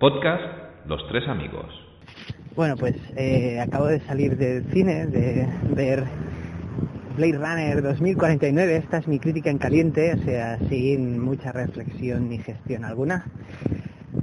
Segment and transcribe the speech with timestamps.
[0.00, 0.42] Podcast
[0.86, 1.66] Los Tres Amigos.
[2.56, 5.46] Bueno, pues eh, acabo de salir del cine, de
[5.76, 6.04] ver
[7.18, 8.76] Blade Runner 2049.
[8.76, 13.26] Esta es mi crítica en caliente, o sea, sin mucha reflexión ni gestión alguna.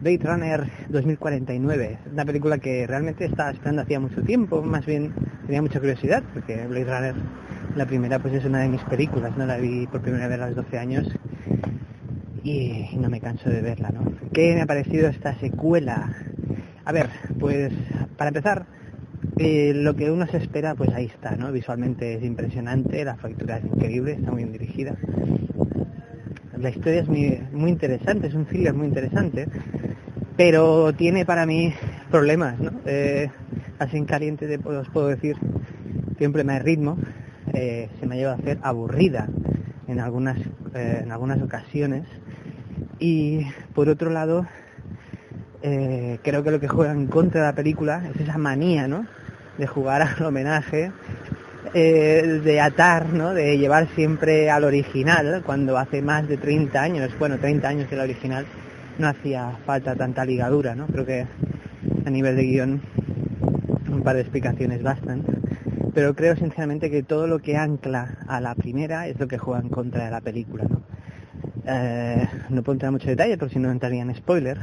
[0.00, 5.12] Blade Runner 2049, una película que realmente estaba esperando hacía mucho tiempo, más bien
[5.44, 7.14] tenía mucha curiosidad, porque Blade Runner,
[7.76, 9.44] la primera, pues es una de mis películas, ¿no?
[9.44, 11.08] La vi por primera vez a los 12 años
[12.48, 14.10] y no me canso de verla, ¿no?
[14.32, 16.14] ¿Qué me ha parecido esta secuela?
[16.84, 17.72] A ver, pues
[18.16, 18.64] para empezar,
[19.36, 21.52] eh, lo que uno se espera, pues ahí está, ¿no?
[21.52, 24.96] Visualmente es impresionante, la factura es increíble, está muy bien dirigida.
[26.58, 29.46] La historia es muy, interesante, es un thriller muy interesante,
[30.36, 31.74] pero tiene para mí
[32.10, 32.72] problemas, ¿no?
[32.86, 33.28] Eh,
[33.78, 35.36] así en caliente te, os puedo decir,
[36.16, 36.96] tiene un problema de ritmo,
[37.52, 39.28] eh, se me ha llevado a hacer aburrida
[39.88, 40.38] en algunas,
[40.74, 42.04] eh, en algunas ocasiones
[43.00, 44.46] y por otro lado,
[45.62, 49.06] eh, creo que lo que juega en contra de la película es esa manía, ¿no?
[49.56, 50.92] De jugar al homenaje,
[51.74, 53.34] eh, de atar, ¿no?
[53.34, 57.96] De llevar siempre al original, cuando hace más de 30 años, bueno, 30 años que
[57.96, 58.46] la original,
[58.98, 60.86] no hacía falta tanta ligadura, ¿no?
[60.86, 61.26] Creo que
[62.04, 62.80] a nivel de guion
[63.88, 65.37] un par de explicaciones bastan.
[65.98, 69.60] Pero creo sinceramente que todo lo que ancla a la primera es lo que juega
[69.60, 70.80] en contra de la película, ¿no?
[71.66, 74.58] Eh, no puedo entrar en mucho detalle porque si no entraría en spoiler,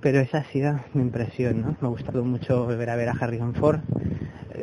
[0.00, 1.76] pero esa ha sido mi impresión, ¿no?
[1.82, 3.80] Me ha gustado mucho volver a ver a Harrison Ford,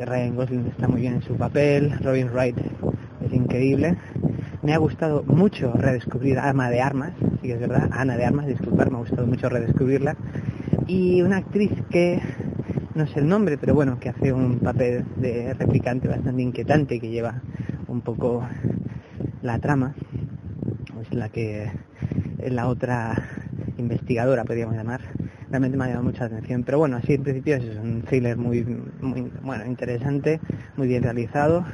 [0.04, 2.58] Ryan Gosling está muy bien en su papel, Robin Wright
[3.24, 3.96] es increíble.
[4.64, 8.24] Me ha gustado mucho redescubrir a Ana de Armas, sí que es verdad, Ana de
[8.24, 10.16] Armas, disculpar, me ha gustado mucho redescubrirla.
[10.88, 12.20] Y una actriz que,
[12.98, 17.08] no sé el nombre, pero bueno, que hace un papel de replicante bastante inquietante, que
[17.08, 17.40] lleva
[17.86, 18.42] un poco
[19.40, 19.94] la trama,
[21.00, 21.70] es la que
[22.40, 23.24] es la otra
[23.76, 25.00] investigadora, podríamos llamar.
[25.48, 26.64] Realmente me ha llamado mucha atención.
[26.64, 28.64] Pero bueno, así en principio es un thriller muy,
[29.00, 30.40] muy bueno, interesante,
[30.76, 31.64] muy bien realizado,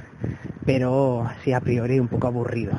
[0.67, 2.79] pero sí a priori un poco aburrido.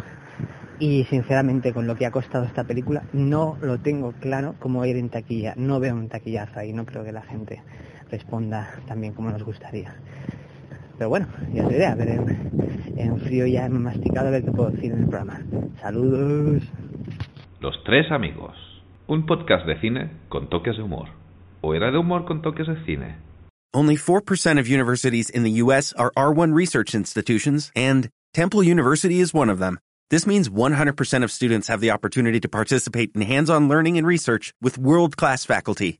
[0.77, 4.97] Y sinceramente con lo que ha costado esta película no lo tengo claro cómo ir
[4.97, 5.55] en taquilla.
[5.57, 7.63] No veo un taquillazo ahí, no creo que la gente
[8.15, 9.93] responda tan bien como nos gustaría.
[10.97, 14.51] Pero bueno, ya se a ver en, en frío ya he masticado a ver qué
[14.51, 15.41] puedo decir en el programa.
[15.81, 16.63] Saludos.
[17.59, 18.55] Los Tres Amigos.
[19.07, 21.09] Un podcast de cine con toques de humor.
[21.61, 23.17] ¿O era de humor con toques de cine?
[23.73, 25.91] Only 4% of universities in the U.S.
[25.97, 29.79] are R1 research institutions, and Temple University is one of them.
[30.09, 34.53] This means 100% of students have the opportunity to participate in hands-on learning and research
[34.61, 35.99] with world-class faculty.